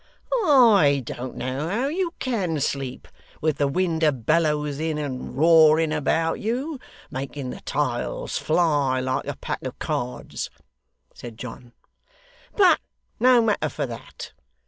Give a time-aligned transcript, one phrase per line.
[0.33, 3.07] 'I don't know how you CAN sleep,
[3.39, 6.79] with the wind a bellowsing and roaring about you,
[7.11, 10.49] making the tiles fly like a pack of cards,'
[11.13, 11.73] said John;
[12.57, 12.79] 'but
[13.19, 14.33] no matter for that.